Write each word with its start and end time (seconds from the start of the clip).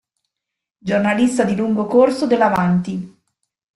Giornalista 0.79 1.43
di 1.43 1.55
lungo 1.55 1.85
corso 1.85 2.25
dell"'Avanti! 2.25 3.17